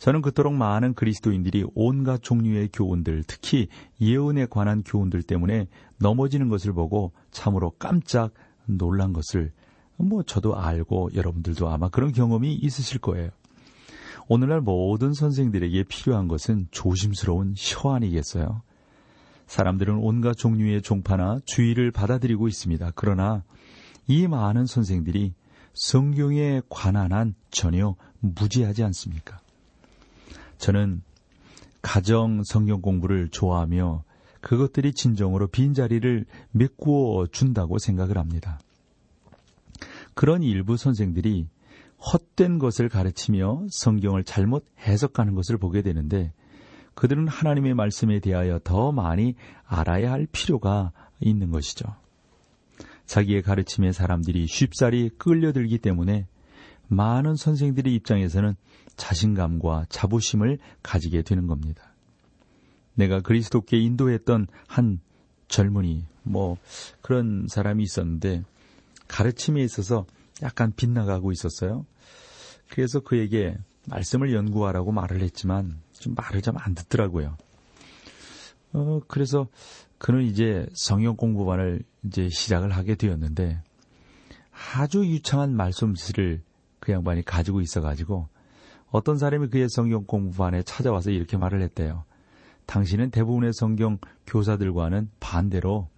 저는 0.00 0.22
그토록 0.22 0.54
많은 0.54 0.94
그리스도인들이 0.94 1.66
온갖 1.74 2.22
종류의 2.22 2.70
교훈들, 2.72 3.22
특히 3.26 3.68
예언에 4.00 4.46
관한 4.46 4.82
교훈들 4.82 5.22
때문에 5.22 5.68
넘어지는 5.98 6.48
것을 6.48 6.72
보고 6.72 7.12
참으로 7.30 7.72
깜짝 7.78 8.32
놀란 8.64 9.12
것을 9.12 9.52
뭐 9.98 10.22
저도 10.22 10.56
알고 10.56 11.10
여러분들도 11.14 11.68
아마 11.68 11.90
그런 11.90 12.12
경험이 12.12 12.54
있으실 12.54 12.98
거예요. 12.98 13.28
오늘날 14.26 14.62
모든 14.62 15.12
선생들에게 15.12 15.84
필요한 15.84 16.28
것은 16.28 16.68
조심스러운 16.70 17.54
혀 17.58 17.92
아니겠어요? 17.92 18.62
사람들은 19.48 19.98
온갖 19.98 20.34
종류의 20.34 20.80
종파나 20.80 21.40
주의를 21.44 21.90
받아들이고 21.90 22.48
있습니다. 22.48 22.92
그러나 22.94 23.42
이 24.06 24.26
많은 24.26 24.64
선생들이 24.64 25.34
성경에 25.74 26.62
관한 26.70 27.12
한 27.12 27.34
전혀 27.50 27.96
무지하지 28.20 28.82
않습니까? 28.84 29.40
저는 30.60 31.02
가정 31.82 32.44
성경 32.44 32.82
공부를 32.82 33.30
좋아하며 33.30 34.04
그것들이 34.42 34.92
진정으로 34.92 35.48
빈자리를 35.48 36.26
메꾸어 36.52 37.26
준다고 37.26 37.78
생각을 37.78 38.18
합니다. 38.18 38.60
그런 40.14 40.42
일부 40.42 40.76
선생들이 40.76 41.48
헛된 42.12 42.58
것을 42.58 42.88
가르치며 42.88 43.66
성경을 43.70 44.24
잘못 44.24 44.66
해석하는 44.80 45.34
것을 45.34 45.56
보게 45.56 45.82
되는데 45.82 46.32
그들은 46.94 47.26
하나님의 47.28 47.74
말씀에 47.74 48.20
대하여 48.20 48.60
더 48.62 48.92
많이 48.92 49.34
알아야 49.66 50.12
할 50.12 50.26
필요가 50.30 50.92
있는 51.20 51.50
것이죠. 51.50 51.94
자기의 53.06 53.42
가르침에 53.42 53.92
사람들이 53.92 54.46
쉽사리 54.46 55.10
끌려들기 55.16 55.78
때문에 55.78 56.26
많은 56.88 57.36
선생들의 57.36 57.94
입장에서는 57.94 58.56
자신감과 59.00 59.86
자부심을 59.88 60.58
가지게 60.82 61.22
되는 61.22 61.46
겁니다. 61.46 61.94
내가 62.94 63.20
그리스도께 63.20 63.78
인도했던 63.78 64.46
한 64.68 65.00
젊은이, 65.48 66.04
뭐, 66.22 66.58
그런 67.00 67.46
사람이 67.48 67.82
있었는데, 67.82 68.44
가르침에 69.08 69.62
있어서 69.62 70.04
약간 70.42 70.72
빗나가고 70.76 71.32
있었어요. 71.32 71.86
그래서 72.68 73.00
그에게 73.00 73.56
말씀을 73.88 74.34
연구하라고 74.34 74.92
말을 74.92 75.22
했지만, 75.22 75.80
좀 75.92 76.14
말을 76.14 76.42
좀 76.42 76.56
안 76.58 76.74
듣더라고요. 76.74 77.38
어, 78.74 79.00
그래서 79.08 79.48
그는 79.96 80.22
이제 80.24 80.66
성경 80.74 81.16
공부반을 81.16 81.82
이제 82.04 82.28
시작을 82.28 82.70
하게 82.72 82.96
되었는데, 82.96 83.62
아주 84.74 85.06
유창한 85.06 85.56
말씀들을 85.56 86.42
그 86.80 86.92
양반이 86.92 87.24
가지고 87.24 87.62
있어가지고, 87.62 88.28
어떤 88.90 89.18
사람이 89.18 89.48
그의 89.48 89.68
성경 89.70 90.04
공부반에 90.04 90.62
찾아와서 90.62 91.10
이렇게 91.10 91.36
말을 91.36 91.62
했대요. 91.62 92.04
당신은 92.66 93.10
대부분의 93.10 93.52
성경 93.54 93.98
교사들과는 94.26 95.10
반대로 95.20 95.88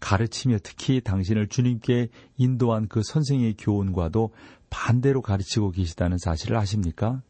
가르치며 0.00 0.58
특히 0.62 1.00
당신을 1.00 1.48
주님께 1.48 2.08
인도한 2.36 2.88
그 2.88 3.02
선생의 3.04 3.54
교훈과도 3.56 4.32
반대로 4.68 5.22
가르치고 5.22 5.70
계시다는 5.70 6.18
사실을 6.18 6.56
아십니까? 6.56 7.22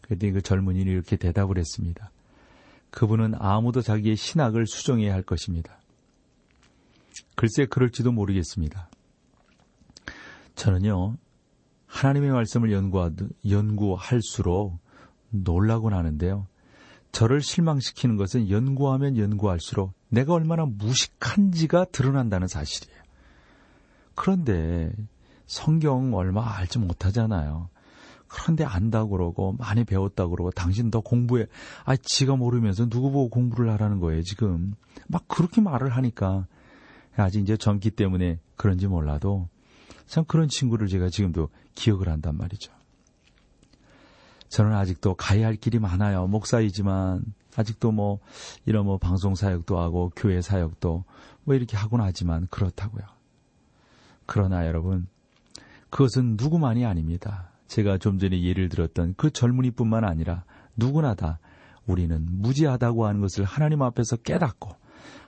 그랬더니 0.00 0.32
그 0.32 0.42
젊은이는 0.42 0.90
이렇게 0.90 1.16
대답을 1.16 1.58
했습니다. 1.58 2.10
그분은 2.90 3.34
아무도 3.38 3.80
자기의 3.80 4.16
신학을 4.16 4.66
수정해야 4.66 5.12
할 5.12 5.22
것입니다. 5.22 5.78
글쎄 7.34 7.66
그럴지도 7.66 8.12
모르겠습니다. 8.12 8.88
저는요, 10.54 11.16
하나님의 11.92 12.30
말씀을 12.30 12.72
연구할수록 13.48 14.78
놀라곤 15.30 15.92
하는데요. 15.92 16.46
저를 17.12 17.42
실망시키는 17.42 18.16
것은 18.16 18.48
연구하면 18.48 19.18
연구할수록 19.18 19.92
내가 20.08 20.32
얼마나 20.32 20.64
무식한지가 20.64 21.86
드러난다는 21.92 22.48
사실이에요. 22.48 22.98
그런데 24.14 24.90
성경 25.46 26.14
얼마 26.14 26.56
알지 26.56 26.78
못하잖아요. 26.78 27.68
그런데 28.26 28.64
안다고 28.64 29.10
그러고 29.10 29.54
많이 29.58 29.84
배웠다고 29.84 30.30
그러고 30.30 30.50
당신 30.50 30.90
더 30.90 31.00
공부해. 31.00 31.46
아, 31.84 31.94
지가 31.96 32.36
모르면서 32.36 32.88
누구 32.88 33.10
보고 33.10 33.28
공부를 33.28 33.70
하라는 33.72 34.00
거예요, 34.00 34.22
지금. 34.22 34.72
막 35.08 35.28
그렇게 35.28 35.60
말을 35.60 35.90
하니까 35.90 36.46
아직 37.14 37.40
이제 37.40 37.58
젊기 37.58 37.90
때문에 37.90 38.38
그런지 38.56 38.86
몰라도 38.86 39.48
참 40.12 40.26
그런 40.26 40.46
친구를 40.46 40.88
제가 40.88 41.08
지금도 41.08 41.48
기억을 41.74 42.10
한단 42.10 42.36
말이죠. 42.36 42.70
저는 44.50 44.74
아직도 44.74 45.14
가야 45.14 45.46
할 45.46 45.56
길이 45.56 45.78
많아요. 45.78 46.26
목사이지만 46.26 47.24
아직도 47.56 47.92
뭐 47.92 48.18
이런 48.66 48.84
뭐 48.84 48.98
방송 48.98 49.34
사역도 49.34 49.80
하고 49.80 50.12
교회 50.14 50.42
사역도 50.42 51.04
뭐 51.44 51.54
이렇게 51.54 51.78
하곤 51.78 52.02
하지만 52.02 52.46
그렇다고요. 52.50 53.06
그러나 54.26 54.66
여러분 54.66 55.06
그것은 55.88 56.36
누구만이 56.36 56.84
아닙니다. 56.84 57.50
제가 57.66 57.96
좀 57.96 58.18
전에 58.18 58.42
예를 58.42 58.68
들었던 58.68 59.14
그 59.16 59.30
젊은이뿐만 59.30 60.04
아니라 60.04 60.44
누구나 60.76 61.14
다 61.14 61.38
우리는 61.86 62.22
무지하다고 62.28 63.06
하는 63.06 63.22
것을 63.22 63.46
하나님 63.46 63.80
앞에서 63.80 64.16
깨닫고 64.16 64.76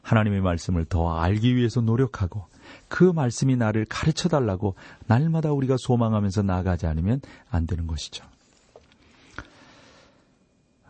하나님의 0.02 0.42
말씀을 0.42 0.84
더 0.84 1.16
알기 1.16 1.56
위해서 1.56 1.80
노력하고 1.80 2.48
그 2.88 3.04
말씀이 3.04 3.56
나를 3.56 3.86
가르쳐 3.88 4.28
달라고 4.28 4.74
날마다 5.06 5.52
우리가 5.52 5.76
소망하면서 5.78 6.42
나가지 6.42 6.86
않으면 6.86 7.20
안 7.50 7.66
되는 7.66 7.86
것이죠. 7.86 8.24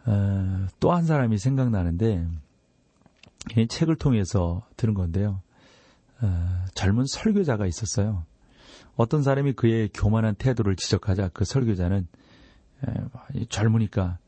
어, 0.07 0.67
또한 0.81 1.05
사람이 1.05 1.39
생각나는데 1.39 2.27
이 3.57 3.67
책을 3.67 3.97
통해서 3.97 4.67
들은 4.77 4.95
건데요. 4.95 5.41
어, 6.21 6.65
젊은 6.75 7.05
설교자가 7.07 7.67
있었어요. 7.67 8.25
어떤 8.97 9.23
사람이 9.23 9.55
그의 9.55 9.91
교만한 9.93 10.35
태도를 10.35 10.77
지적하자 10.77 11.31
그 11.33 11.45
설교자는 11.45 12.07
에, 12.87 13.45
젊으니까 13.49 14.19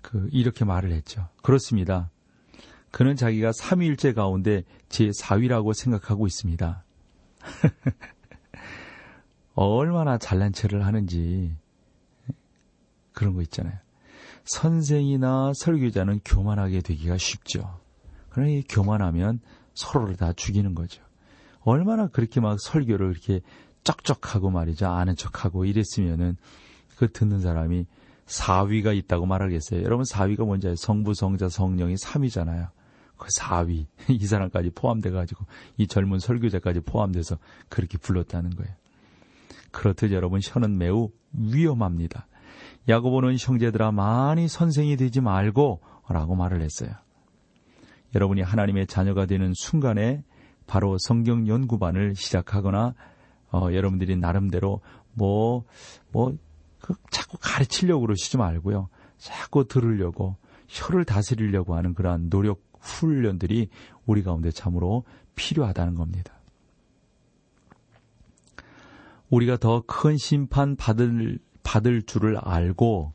그 0.00 0.28
이렇게 0.32 0.64
말을 0.64 0.92
했죠. 0.92 1.28
그렇습니다. 1.42 2.10
그는 2.90 3.16
자기가 3.16 3.52
삼위일체 3.52 4.12
가운데 4.12 4.64
제 4.88 5.08
4위라고 5.08 5.72
생각하고 5.72 6.26
있습니다. 6.26 6.81
얼마나 9.54 10.18
잘난 10.18 10.52
체를 10.52 10.86
하는지 10.86 11.54
그런 13.12 13.34
거 13.34 13.42
있잖아요. 13.42 13.76
선생이나 14.44 15.52
설교자는 15.54 16.20
교만하게 16.24 16.80
되기가 16.80 17.18
쉽죠. 17.18 17.78
그러나 18.30 18.50
이 18.50 18.62
교만하면 18.62 19.40
서로를 19.74 20.16
다 20.16 20.32
죽이는 20.32 20.74
거죠. 20.74 21.02
얼마나 21.60 22.08
그렇게 22.08 22.40
막 22.40 22.58
설교를 22.60 23.10
이렇게 23.10 23.40
쩍쩍하고 23.84 24.50
말이죠. 24.50 24.88
아는 24.88 25.16
척하고 25.16 25.64
이랬으면은 25.64 26.36
그 26.96 27.12
듣는 27.12 27.40
사람이 27.40 27.86
사위가 28.26 28.92
있다고 28.92 29.26
말하겠어요. 29.26 29.82
여러분 29.82 30.04
사위가 30.04 30.44
뭔지 30.44 30.68
알아요? 30.68 30.76
성부, 30.76 31.14
성자, 31.14 31.48
성령이 31.48 31.94
3위잖아요. 31.94 32.70
그 33.22 33.28
4위. 33.28 33.86
이 34.10 34.26
사람까지 34.26 34.70
포함돼 34.74 35.10
가지고 35.10 35.46
이 35.76 35.86
젊은 35.86 36.18
설교자까지 36.18 36.80
포함돼서 36.80 37.38
그렇게 37.68 37.96
불렀다는 37.98 38.50
거예요. 38.50 38.74
그렇듯 39.70 40.10
여러분 40.10 40.40
혀는 40.42 40.76
매우 40.76 41.10
위험합니다. 41.32 42.26
야고보는 42.88 43.36
형제들아 43.38 43.92
많이 43.92 44.48
선생이 44.48 44.96
되지 44.96 45.20
말고 45.20 45.80
라고 46.08 46.34
말을 46.34 46.60
했어요. 46.60 46.90
여러분이 48.14 48.42
하나님의 48.42 48.88
자녀가 48.88 49.24
되는 49.24 49.52
순간에 49.54 50.24
바로 50.66 50.96
성경 50.98 51.46
연구반을 51.46 52.16
시작하거나 52.16 52.94
어, 53.52 53.68
여러분들이 53.72 54.16
나름대로 54.16 54.80
뭐, 55.12 55.64
뭐, 56.10 56.34
그 56.80 56.94
자꾸 57.10 57.38
가르치려고 57.40 58.00
그러시지 58.02 58.36
말고요. 58.36 58.88
자꾸 59.18 59.68
들으려고, 59.68 60.36
혀를 60.72 61.04
다스리려고 61.04 61.76
하는 61.76 61.92
그러한 61.92 62.30
노력, 62.30 62.62
훈련들이 62.80 63.68
우리 64.06 64.22
가운데 64.22 64.50
참으로 64.50 65.04
필요하다는 65.34 65.94
겁니다. 65.94 66.32
우리가 69.30 69.58
더 69.58 69.82
큰 69.86 70.16
심판 70.16 70.76
받을 70.76 71.38
받을 71.62 72.02
줄을 72.02 72.36
알고 72.38 73.12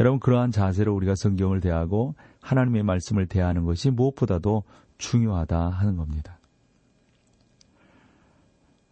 여러분 0.00 0.20
그러한 0.20 0.52
자세로 0.52 0.94
우리가 0.94 1.14
성경을 1.16 1.60
대하고 1.60 2.14
하나님의 2.40 2.82
말씀을 2.82 3.26
대하는 3.26 3.64
것이 3.64 3.90
무엇보다도 3.90 4.62
중요하다 4.98 5.68
하는 5.68 5.96
겁니다. 5.96 6.38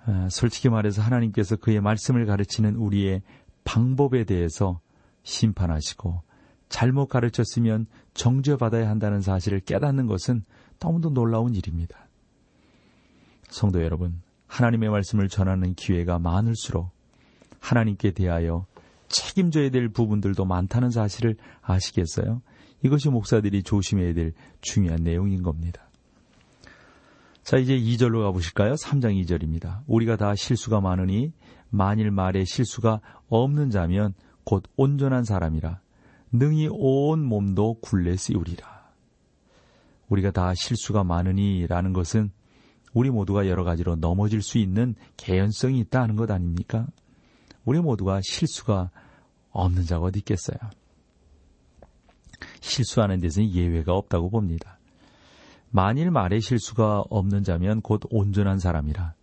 아, 0.04 0.28
솔직히 0.30 0.68
말해서 0.68 1.02
하나님께서 1.02 1.56
그의 1.56 1.80
말씀을 1.80 2.26
가르치는 2.26 2.76
우리의 2.76 3.22
방법에 3.64 4.24
대해서 4.24 4.80
심판하시고 5.22 6.22
잘못 6.70 7.08
가르쳤으면 7.08 7.86
정죄받아야 8.14 8.88
한다는 8.88 9.20
사실을 9.20 9.60
깨닫는 9.60 10.06
것은 10.06 10.44
너무도 10.78 11.10
놀라운 11.10 11.54
일입니다. 11.54 12.08
성도 13.48 13.82
여러분, 13.82 14.22
하나님의 14.46 14.88
말씀을 14.88 15.28
전하는 15.28 15.74
기회가 15.74 16.18
많을수록 16.18 16.90
하나님께 17.58 18.12
대하여 18.12 18.64
책임져야 19.08 19.70
될 19.70 19.88
부분들도 19.88 20.44
많다는 20.44 20.90
사실을 20.90 21.36
아시겠어요? 21.60 22.40
이것이 22.82 23.10
목사들이 23.10 23.62
조심해야 23.62 24.14
될 24.14 24.32
중요한 24.60 25.02
내용인 25.02 25.42
겁니다. 25.42 25.82
자, 27.42 27.58
이제 27.58 27.76
2절로 27.76 28.22
가보실까요? 28.22 28.74
3장 28.74 29.20
2절입니다. 29.24 29.80
우리가 29.88 30.16
다 30.16 30.34
실수가 30.36 30.80
많으니 30.80 31.32
만일 31.68 32.12
말에 32.12 32.44
실수가 32.44 33.00
없는 33.28 33.70
자면 33.70 34.14
곧 34.44 34.62
온전한 34.76 35.24
사람이라 35.24 35.80
능히 36.32 36.68
온 36.70 37.24
몸도 37.24 37.80
굴레 37.80 38.16
씌우리라. 38.16 38.90
우리가 40.08 40.30
다 40.30 40.52
실수가 40.54 41.04
많으니 41.04 41.66
라는 41.66 41.92
것은 41.92 42.30
우리 42.92 43.10
모두가 43.10 43.48
여러 43.48 43.64
가지로 43.64 43.96
넘어질 43.96 44.42
수 44.42 44.58
있는 44.58 44.94
개연성이 45.16 45.80
있다는 45.80 46.16
것 46.16 46.30
아닙니까? 46.30 46.86
우리 47.64 47.80
모두가 47.80 48.20
실수가 48.22 48.90
없는 49.50 49.84
자가 49.84 50.06
어디 50.06 50.18
있겠어요? 50.20 50.58
실수하는 52.60 53.20
데서는 53.20 53.50
예외가 53.52 53.94
없다고 53.94 54.30
봅니다. 54.30 54.78
만일 55.70 56.10
말에 56.10 56.40
실수가 56.40 57.04
없는 57.10 57.44
자면 57.44 57.80
곧 57.80 58.00
온전한 58.10 58.58
사람이라. 58.58 59.14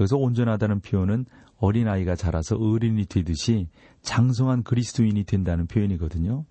여기서 0.00 0.16
온전하다는 0.16 0.80
표현은 0.80 1.26
어린아이가 1.58 2.16
자라서 2.16 2.56
어린이 2.56 3.04
되듯이 3.04 3.68
장성한 4.02 4.62
그리스도인이 4.64 5.24
된다는 5.24 5.66
표현이거든요. 5.66 6.44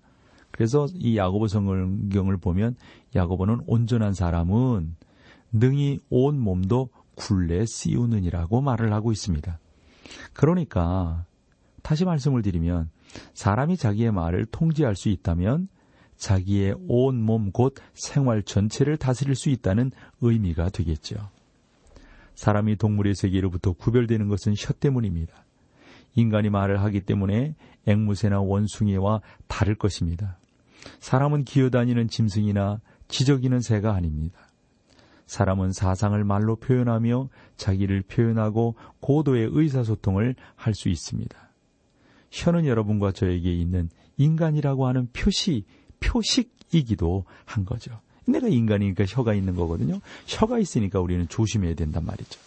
그래서 0.50 0.86
이 0.94 1.16
야고보 1.16 1.48
성경을 1.48 2.36
보면 2.38 2.76
야고보는 3.14 3.62
온전한 3.66 4.12
사람은 4.12 4.96
능히 5.52 5.98
온 6.10 6.38
몸도 6.38 6.90
굴레 7.14 7.66
씌우느니라고 7.66 8.60
말을 8.60 8.92
하고 8.92 9.12
있습니다. 9.12 9.58
그러니까 10.32 11.24
다시 11.82 12.04
말씀을 12.04 12.42
드리면 12.42 12.90
사람이 13.34 13.76
자기의 13.76 14.12
말을 14.12 14.46
통제할 14.46 14.96
수 14.96 15.08
있다면 15.08 15.68
자기의 16.16 16.76
온 16.88 17.16
몸 17.16 17.50
곧 17.50 17.74
생활 17.94 18.42
전체를 18.42 18.96
다스릴 18.96 19.34
수 19.34 19.50
있다는 19.50 19.90
의미가 20.20 20.70
되겠죠. 20.70 21.16
사람이 22.34 22.76
동물의 22.76 23.14
세계로부터 23.14 23.72
구별되는 23.72 24.28
것은 24.28 24.54
혀 24.56 24.72
때문입니다. 24.72 25.41
인간이 26.14 26.50
말을 26.50 26.80
하기 26.82 27.00
때문에 27.00 27.54
앵무새나 27.86 28.40
원숭이와 28.40 29.20
다를 29.46 29.74
것입니다. 29.74 30.38
사람은 31.00 31.44
기어다니는 31.44 32.08
짐승이나 32.08 32.80
지저귀는 33.08 33.60
새가 33.60 33.94
아닙니다. 33.94 34.38
사람은 35.26 35.72
사상을 35.72 36.22
말로 36.24 36.56
표현하며 36.56 37.28
자기를 37.56 38.02
표현하고 38.02 38.74
고도의 39.00 39.48
의사소통을 39.52 40.34
할 40.56 40.74
수 40.74 40.88
있습니다. 40.88 41.36
혀는 42.30 42.66
여러분과 42.66 43.12
저에게 43.12 43.52
있는 43.52 43.88
인간이라고 44.16 44.86
하는 44.86 45.08
표시, 45.12 45.64
표식이기도 46.00 47.24
한 47.44 47.64
거죠. 47.64 48.00
내가 48.26 48.48
인간이니까 48.48 49.04
혀가 49.06 49.34
있는 49.34 49.54
거거든요. 49.54 50.00
혀가 50.26 50.58
있으니까 50.58 51.00
우리는 51.00 51.28
조심해야 51.28 51.74
된단 51.74 52.04
말이죠. 52.04 52.40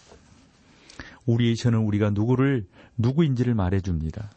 우리의 1.26 1.56
혀는 1.58 1.80
우리가 1.80 2.12
누구를, 2.12 2.66
누구인지를 2.98 3.54
말해줍니다. 3.56 4.32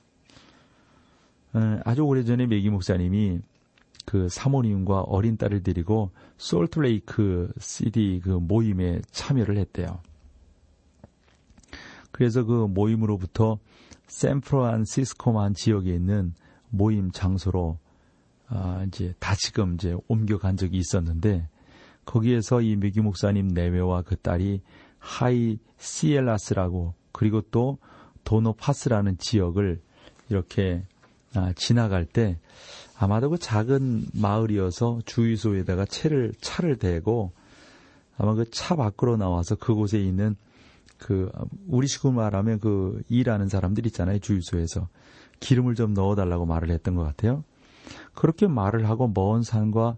아주 1.85 2.03
오래전에 2.03 2.47
메기 2.47 2.71
목사님이 2.71 3.41
그 4.05 4.29
사모님과 4.29 5.03
어린 5.03 5.37
딸을 5.37 5.63
데리고 5.63 6.11
솔트레이크 6.37 7.53
CD 7.59 8.21
그 8.23 8.31
모임에 8.31 9.01
참여를 9.11 9.59
했대요. 9.59 10.01
그래서 12.11 12.45
그 12.45 12.67
모임으로부터 12.67 13.59
샌프란시스코만 14.07 15.55
지역에 15.55 15.95
있는 15.95 16.35
모임 16.71 17.11
장소로 17.11 17.79
아, 18.49 18.83
이제 18.87 19.15
다지금 19.19 19.75
이제 19.75 19.95
옮겨간 20.09 20.57
적이 20.57 20.79
있었는데 20.79 21.49
거기에서 22.07 22.63
이 22.63 22.77
메기 22.77 23.01
목사님 23.01 23.49
내외와 23.49 24.03
그 24.03 24.17
딸이 24.17 24.63
하이 24.99 25.59
시엘라스라고 25.77 26.95
그리고 27.13 27.43
또 27.51 27.79
도노파스라는 28.29 29.17
지역을 29.17 29.81
이렇게 30.29 30.85
아, 31.35 31.55
지나갈 31.57 32.05
때 32.05 32.39
아마도 32.99 33.31
그 33.31 33.39
작은 33.39 34.09
마을이어서 34.13 35.01
주유소에다가 35.07 35.87
차를 35.87 36.35
차를 36.43 36.77
대고 36.77 37.33
아마 38.19 38.35
그 38.35 38.45
차 38.51 38.77
밖으로 38.77 39.17
나와서 39.17 39.55
그곳에 39.55 39.99
있는 39.99 40.37
그 40.99 41.31
우리식으로 41.69 42.13
말하면 42.13 42.61
그 42.61 43.01
일하는 43.09 43.49
사람들 43.49 43.87
있잖아요 43.87 44.19
주유소에서 44.19 44.89
기름을 45.41 45.75
좀 45.75 45.95
넣어달라고 45.95 46.45
말을 46.45 46.69
했던 46.71 46.97
것 46.97 47.05
같아요. 47.05 47.45
그렇게 48.13 48.47
말을 48.47 48.91
하고 48.91 49.11
먼 49.15 49.43
산과 49.43 49.97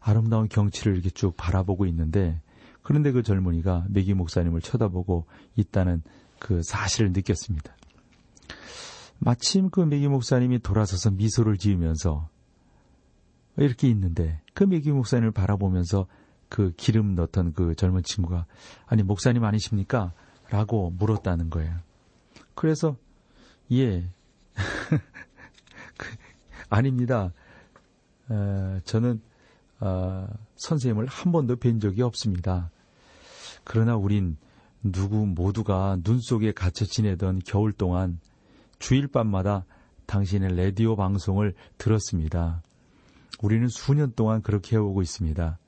아름다운 0.00 0.48
경치를 0.48 0.92
이렇게 0.94 1.08
쭉 1.08 1.34
바라보고 1.34 1.86
있는데 1.86 2.42
그런데 2.82 3.12
그 3.12 3.22
젊은이가 3.22 3.86
메기 3.88 4.12
목사님을 4.12 4.60
쳐다보고 4.60 5.24
있다는 5.56 6.02
그 6.40 6.62
사실을 6.62 7.12
느꼈습니다. 7.12 7.76
마침 9.18 9.70
그 9.70 9.80
메기 9.80 10.08
목사님이 10.08 10.58
돌아서서 10.60 11.10
미소를 11.12 11.58
지으면서 11.58 12.28
이렇게 13.56 13.88
있는데 13.88 14.40
그 14.54 14.64
메기 14.64 14.90
목사님을 14.90 15.30
바라보면서 15.30 16.06
그 16.48 16.72
기름 16.76 17.14
넣던 17.14 17.52
그 17.52 17.74
젊은 17.76 18.02
친구가 18.02 18.46
아니 18.86 19.02
목사님 19.02 19.44
아니십니까? 19.44 20.12
라고 20.48 20.90
물었다는 20.90 21.50
거예요. 21.50 21.76
그래서 22.54 22.96
예 23.70 24.08
그, 25.96 26.08
아닙니다. 26.70 27.32
에, 28.30 28.80
저는 28.84 29.20
어, 29.80 30.26
선생님을 30.56 31.06
한 31.06 31.32
번도 31.32 31.56
뵌 31.56 31.78
적이 31.78 32.02
없습니다. 32.02 32.70
그러나 33.64 33.96
우린 33.96 34.36
누구 34.82 35.26
모두가 35.26 35.98
눈 36.02 36.20
속에 36.20 36.52
갇혀 36.52 36.84
지내던 36.84 37.40
겨울 37.44 37.72
동안 37.72 38.18
주일 38.78 39.08
밤마다 39.08 39.64
당신의 40.06 40.56
라디오 40.56 40.96
방송을 40.96 41.54
들었습니다. 41.78 42.62
우리는 43.42 43.68
수년 43.68 44.12
동안 44.14 44.42
그렇게 44.42 44.76
해오고 44.76 45.02
있습니다. 45.02 45.58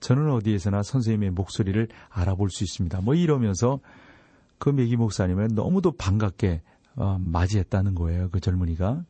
저는 0.00 0.30
어디에서나 0.30 0.82
선생님의 0.82 1.30
목소리를 1.30 1.88
알아볼 2.10 2.50
수 2.50 2.64
있습니다. 2.64 3.00
뭐 3.00 3.14
이러면서 3.14 3.80
그 4.58 4.68
메기 4.68 4.96
목사님을 4.96 5.48
너무도 5.52 5.92
반갑게 5.92 6.62
어, 6.96 7.18
맞이했다는 7.20 7.94
거예요. 7.94 8.30
그 8.30 8.40
젊은이가. 8.40 9.04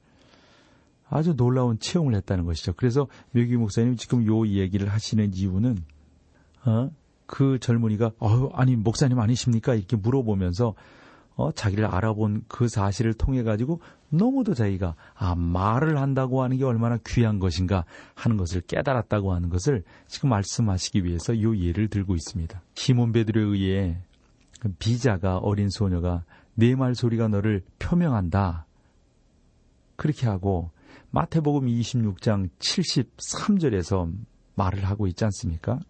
아주 1.08 1.36
놀라운 1.36 1.78
체험을 1.78 2.14
했다는 2.16 2.44
것이죠. 2.44 2.72
그래서 2.76 3.06
메기 3.30 3.56
목사님 3.56 3.96
지금 3.96 4.26
요 4.26 4.46
얘기를 4.46 4.88
하시는 4.88 5.32
이유는 5.32 5.78
어? 6.66 6.90
그 7.26 7.58
젊은이가 7.58 8.12
어 8.18 8.48
아니 8.54 8.76
목사님 8.76 9.18
아니십니까? 9.18 9.74
이렇게 9.74 9.96
물어보면서 9.96 10.74
어, 11.34 11.52
자기를 11.52 11.84
알아본 11.84 12.44
그 12.48 12.66
사실을 12.66 13.12
통해 13.12 13.42
가지고 13.42 13.80
너무도 14.08 14.54
자기가 14.54 14.94
아 15.14 15.34
말을 15.34 16.00
한다고 16.00 16.42
하는 16.42 16.56
게 16.56 16.64
얼마나 16.64 16.98
귀한 17.06 17.38
것인가 17.38 17.84
하는 18.14 18.36
것을 18.38 18.62
깨달았다고 18.62 19.34
하는 19.34 19.50
것을 19.50 19.82
지금 20.06 20.30
말씀하시기 20.30 21.04
위해서 21.04 21.34
이 21.34 21.66
예를 21.66 21.88
들고 21.88 22.14
있습니다. 22.14 22.62
시몬 22.74 23.12
베드로에 23.12 23.44
의해 23.44 23.98
비자가 24.78 25.36
어린 25.38 25.68
소녀가 25.68 26.24
내 26.54 26.74
말 26.74 26.94
소리가 26.94 27.28
너를 27.28 27.62
표명한다. 27.78 28.66
그렇게 29.96 30.26
하고 30.26 30.70
마태복음 31.10 31.66
26장 31.66 32.48
73절에서 32.58 34.10
말을 34.54 34.84
하고 34.84 35.06
있지 35.06 35.24
않습니까? 35.24 35.80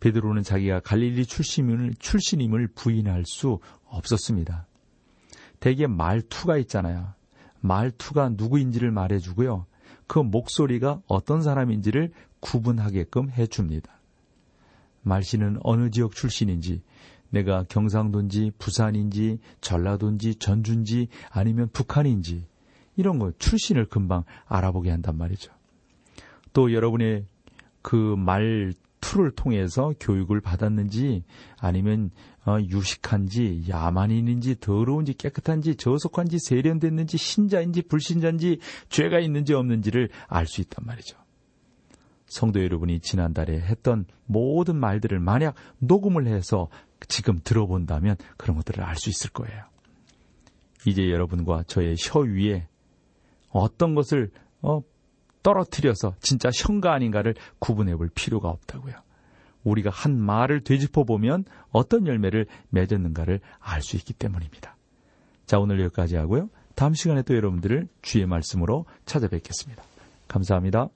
베드로는 0.00 0.42
자기가 0.42 0.80
갈릴리 0.80 1.26
출신임을, 1.26 1.94
출신임을 1.98 2.68
부인할 2.68 3.24
수 3.26 3.58
없었습니다. 3.86 4.66
대개 5.60 5.86
말투가 5.86 6.56
있잖아요. 6.58 7.14
말투가 7.60 8.30
누구인지를 8.30 8.90
말해주고요. 8.92 9.66
그 10.06 10.18
목소리가 10.20 11.02
어떤 11.06 11.42
사람인지를 11.42 12.12
구분하게끔 12.40 13.30
해줍니다. 13.30 13.92
말씨는 15.02 15.58
어느 15.62 15.90
지역 15.90 16.14
출신인지, 16.14 16.82
내가 17.30 17.64
경상도인지, 17.64 18.52
부산인지, 18.58 19.38
전라도인지, 19.60 20.36
전주인지, 20.36 21.08
아니면 21.30 21.68
북한인지, 21.72 22.46
이런 22.96 23.18
거 23.18 23.32
출신을 23.38 23.86
금방 23.86 24.24
알아보게 24.46 24.90
한단 24.90 25.18
말이죠. 25.18 25.52
또 26.52 26.72
여러분의 26.72 27.26
그 27.82 27.96
말 28.16 28.72
투를 29.00 29.30
통해서 29.30 29.92
교육을 30.00 30.40
받았는지 30.40 31.24
아니면 31.58 32.10
어, 32.46 32.58
유식한지 32.60 33.64
야만인인지 33.68 34.60
더러운지 34.60 35.14
깨끗한지 35.14 35.76
저속한지 35.76 36.38
세련됐는지 36.38 37.18
신자인지 37.18 37.82
불신자인지 37.82 38.58
죄가 38.88 39.20
있는지 39.20 39.54
없는지를 39.54 40.08
알 40.28 40.46
수 40.46 40.60
있단 40.60 40.86
말이죠. 40.86 41.18
성도 42.26 42.62
여러분이 42.62 43.00
지난달에 43.00 43.60
했던 43.60 44.06
모든 44.26 44.76
말들을 44.76 45.18
만약 45.18 45.54
녹음을 45.78 46.26
해서 46.26 46.68
지금 47.08 47.38
들어본다면 47.42 48.16
그런 48.36 48.56
것들을 48.56 48.82
알 48.84 48.96
수 48.96 49.08
있을 49.08 49.30
거예요. 49.30 49.64
이제 50.86 51.10
여러분과 51.10 51.64
저의 51.66 51.96
혀 51.98 52.20
위에 52.20 52.68
어떤 53.50 53.94
것을 53.94 54.30
어, 54.60 54.82
떨어뜨려서 55.48 56.14
진짜 56.20 56.50
혀가 56.54 56.92
아닌가를 56.92 57.34
구분해 57.58 57.96
볼 57.96 58.10
필요가 58.14 58.50
없다고요. 58.50 58.94
우리가 59.64 59.88
한 59.90 60.20
말을 60.20 60.62
되짚어 60.62 61.04
보면 61.04 61.44
어떤 61.70 62.06
열매를 62.06 62.46
맺었는가를 62.68 63.40
알 63.58 63.80
수 63.80 63.96
있기 63.96 64.12
때문입니다. 64.12 64.76
자, 65.46 65.58
오늘 65.58 65.80
여기까지 65.80 66.16
하고요. 66.16 66.50
다음 66.74 66.92
시간에 66.92 67.22
또 67.22 67.34
여러분들을 67.34 67.88
주의 68.02 68.26
말씀으로 68.26 68.84
찾아뵙겠습니다. 69.06 69.82
감사합니다. 70.28 70.88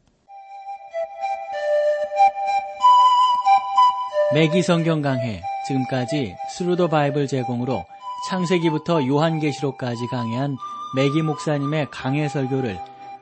매기 4.35 4.63
성경 4.63 5.01
강해 5.01 5.43
지금까지 5.67 6.35
Thru 6.51 6.73
the 6.73 6.89
Bible 6.89 7.27
제공으로 7.27 7.85
창세기부터 8.29 9.07
요한계시록까지 9.07 10.09
강해한 10.09 10.57
매기 10.95 11.23
목사님의 11.23 11.89
강해 11.91 12.29
설교를 12.29 12.92